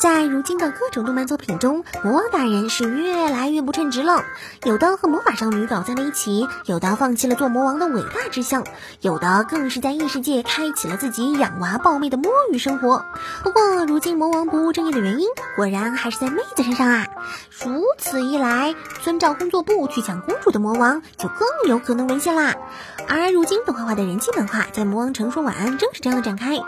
[0.00, 4.24] 在如今的各种动漫作品中，魔王大人是越来越不称职了。
[4.64, 8.64] 有的和魔法少女搞在了一起，有的放弃了做魔王的伟大志向，
[9.02, 13.04] 有的更是在异世界开启了自己养娃抱妹的摸鱼生活。
[13.42, 17.06] 不过，如今魔王不务正业的原因，果然还是在妹子身上啊！
[17.62, 22.54] 如此一来，遵照工作部去抢公主的魔王就更有可能沦陷啦。
[23.06, 26.58] 而如今动画化的人气漫画在魔王城说晚安，正是这样的展开。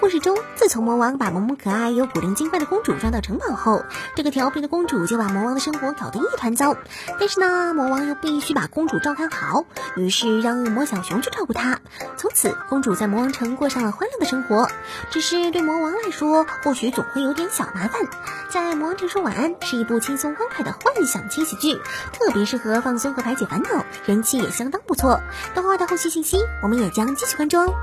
[0.00, 3.84] 故事中，自从魔王把萌萌可爱又古灵精怪的公公主抓到城堡后，
[4.16, 6.78] 这个调皮的公主就把魔王的生活搞得一团糟。
[7.18, 9.66] 但是呢，魔王又必须把公主照看好，
[9.96, 11.78] 于是让恶魔小熊去照顾她。
[12.16, 14.70] 从此，公主在魔王城过上了欢乐的生活。
[15.10, 18.00] 只是对魔王来说，或许总会有点小麻烦。
[18.48, 21.78] 在魔王城说晚安是一部轻松欢快的幻想轻喜剧，
[22.14, 25.20] 特别适合放松和排解烦恼，人气也相当不错。
[25.54, 27.74] 动画的后续信息，我们也将继续关注哦。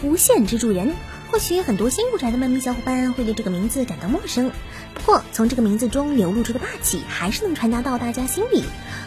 [0.00, 0.94] 无限之助人，
[1.30, 4.50] 或许很多新入宅的漫迷小伙伴会对这个名字感到陌生，
[4.94, 8.64] 不过从这个名字中流露出的霸气，还是能传达到大家心里。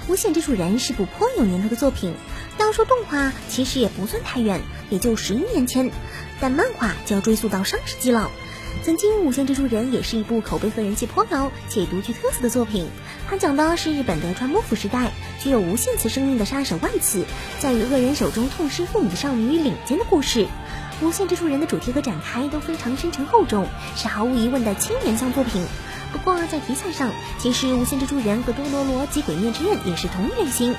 [0.07, 2.13] 无限之助人是部颇有年头的作品，
[2.59, 5.91] 要说动画，其实也不算太远，也就十一年前，
[6.39, 8.29] 但漫画就要追溯到上世纪了。
[8.83, 12.87] 曾经，《无限之助人》也是一部口碑和人气颇高且独具特色的作品。
[13.27, 15.11] 它讲的是日本德川幕府时代，
[15.43, 17.25] 具有无限次生命的杀手万次，
[17.59, 20.47] 在与恶人手中痛失父母的少女领间的故事。
[21.01, 25.65] 无限之助人的主题和展开都非常深沉厚重，是毫无疑问的青年向作品。
[26.11, 30.75] 不过在题材上，其实无限之助人和多罗罗及鬼灭之刃也是同一类型。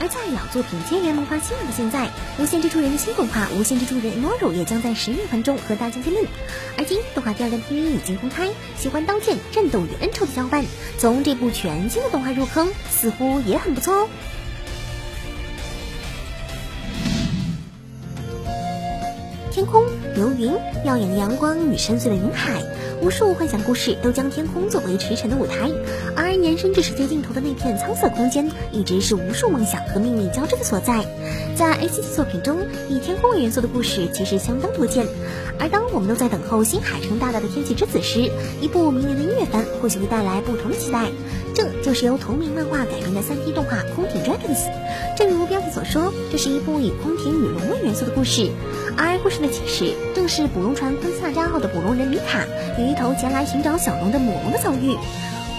[0.00, 6.24] 而在老作品接连萌发新的现在，无限之助人的新动画《无限之助人 Noro》也将在十月份中和大家见面。
[6.78, 10.64] 而今动画第二弹 PV 已经公开，喜欢刀剑、战斗与恩仇的小伙伴，
[10.98, 14.08] 从这部全新的动画入坑，似乎也很不错哦。
[19.56, 20.52] 天空流云，
[20.84, 22.62] 耀眼的阳光与深邃的云海，
[23.00, 25.70] 无数幻想故事都将天空作为驰骋的舞台，
[26.14, 31.06] 而延伸至世界尽头的那片苍色空间，一直是无数梦想和秘密交织的所在。
[31.54, 32.58] 在 A C G 作品中，
[32.90, 35.06] 以天空为元素的故事其实相当多见。
[35.58, 38.30] 而当我们都在等候新海诚大大的天气之子时，
[38.60, 41.06] 一部明年的音乐番或许会带来不同的期待。
[41.54, 44.68] 这就是由同名漫画改编的 3D 动画《空挺 Dragons》。
[45.16, 45.55] 正如标
[45.86, 48.50] 说，这是一部以空挺与龙为元素的故事。
[48.98, 52.44] 而故事的起始正是捕龙船昆萨扎号的捕龙人米卡
[52.78, 54.96] 与一头前来寻找小龙的母龙的遭遇。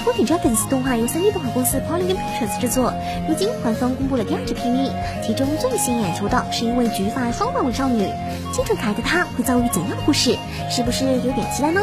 [0.03, 2.93] 空挺 Dragons 动画由 3D 动画公司 Polygon Pictures 制作，
[3.27, 8.07] 如今官方公布了第二支 PV，其中最吸引眼球的是一位橘发双马尾少女，
[8.53, 10.38] 清纯可爱的她会遭遇怎样的故事？
[10.69, 11.81] 是不是有点期待呢？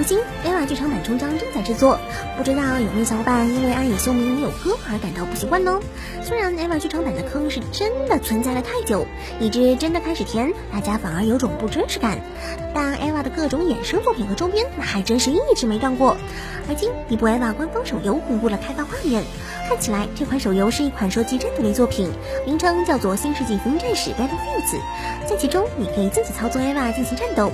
[0.00, 1.98] 如今，EVA 剧场版终章正在制作，
[2.34, 5.78] 不知道有没有小伙伴因为安野秀明没有歌而感到不习惯呢？
[6.22, 9.06] 虽然 EVA 剧场版的坑是真的存在了太久，
[9.38, 12.18] 以致真的开始填，大家反而有种不真实感，
[12.74, 16.16] 但 EVA 的各种衍生作品和周边那还真是一直没断过。
[16.66, 19.22] 而今，一部 EVA 官方手游公布了开发画面，
[19.68, 22.10] 看起来这款手游是一款射击战斗类作品，
[22.46, 24.78] 名称叫做《新世纪福音战士 Battlefields》，
[25.28, 27.52] 在其中你可以自己操作 EVA 进行战斗。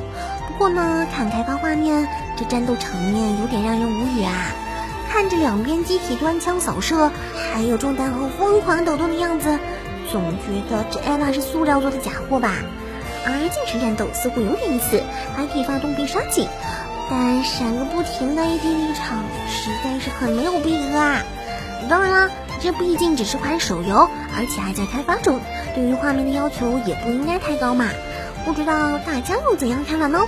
[0.56, 4.32] 不过呢，看开发画面，这战斗场面有点让人无语啊！
[5.12, 7.12] 看着两边机体端枪扫射，
[7.52, 9.58] 还有中弹后疯狂抖动的样子，
[10.10, 12.54] 总觉得这 EVA 是塑料做的假货吧？
[13.26, 15.02] 而近身战斗似乎有点意思，
[15.36, 16.48] 还可以发动必杀技，
[17.10, 21.22] 但闪个不停的 AD 立场实在是很没有逼格啊！
[21.86, 22.30] 当然啦，
[22.62, 25.38] 这毕竟只是款手游，而且还在开发中，
[25.74, 27.84] 对于画面的要求也不应该太高嘛。
[28.46, 30.24] 不知道大家又怎样看法呢？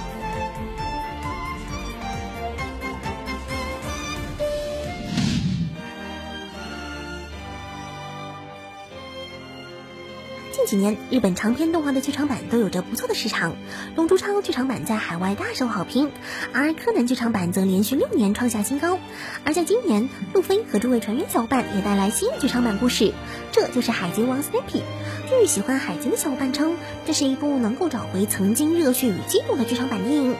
[10.58, 13.52] 近几年，日本长篇动画的剧场版都有着不错的市场，
[13.94, 16.10] 《龙珠超》剧场版在海外大受好评，
[16.52, 18.98] 而《柯南》剧场版则连续六年创下新高。
[19.44, 23.12] 而在今年，路飞和诸位船员小伙伴也带来新剧场版故事，
[23.52, 24.80] 这就是《海贼王 Snappy》。
[25.28, 26.74] 据喜欢海贼的小伙伴称，
[27.06, 30.34] 这是一部能够找回曾经热血与激动的剧场版电影。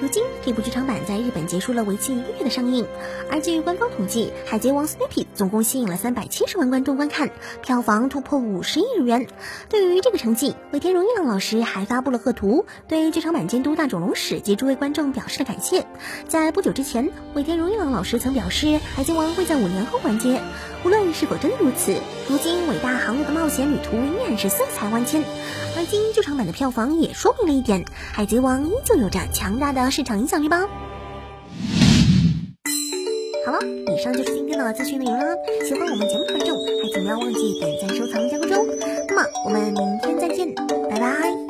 [0.00, 2.86] 如今，这部剧场版在日本结束了为期一个月的上映，
[3.28, 9.26] 而据官方统计，《海贼王 Snappy》总共吸引了三百七十万观众观看，票房突破五十亿日元。
[9.68, 15.86] 对于这个成绩，尾田荣一郎老师还发布了贺图，对剧场版监督大冢龙史及诸位观众表示了感谢。
[16.28, 20.40] 在不久之前，尾田荣一郎老师曾表示，《海贼王》会在五年后完结。
[20.84, 21.96] 无论是否真如此，
[22.28, 25.22] 如今伟大航路的冒险旅途依然是色彩万千。
[25.76, 30.68] 而今剧场版的票房也说明了一点，《海贼王》依旧有着强大的市场影响力吧。
[33.44, 33.58] 好了，
[33.94, 35.36] 以上就是今天的资讯内容了。
[35.68, 38.66] 喜欢我们节目的观众，还请不要忘记点赞、收藏、加关注哦。
[39.08, 40.54] 那么我们明天再见，
[40.88, 40.98] 拜。
[40.98, 41.43] 拜。